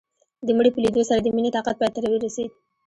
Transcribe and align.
د 0.45 0.47
مړي 0.57 0.69
په 0.73 0.79
ليدو 0.83 1.01
سره 1.09 1.19
د 1.21 1.27
مينې 1.35 1.51
طاقت 1.55 1.75
پاى 1.79 1.89
ته 1.93 1.99
ورسېد. 2.11 2.51